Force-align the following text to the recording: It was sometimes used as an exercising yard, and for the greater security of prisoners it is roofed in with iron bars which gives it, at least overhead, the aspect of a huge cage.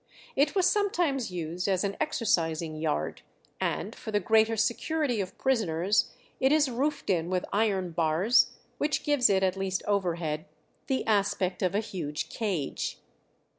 It 0.35 0.55
was 0.55 0.67
sometimes 0.67 1.29
used 1.29 1.67
as 1.67 1.83
an 1.83 1.95
exercising 2.01 2.75
yard, 2.75 3.21
and 3.59 3.93
for 3.93 4.09
the 4.09 4.19
greater 4.19 4.57
security 4.57 5.21
of 5.21 5.37
prisoners 5.37 6.09
it 6.39 6.51
is 6.51 6.71
roofed 6.71 7.11
in 7.11 7.29
with 7.29 7.45
iron 7.53 7.91
bars 7.91 8.47
which 8.79 9.03
gives 9.03 9.29
it, 9.29 9.43
at 9.43 9.55
least 9.55 9.83
overhead, 9.85 10.45
the 10.87 11.05
aspect 11.05 11.61
of 11.61 11.75
a 11.75 11.81
huge 11.81 12.29
cage. 12.31 12.97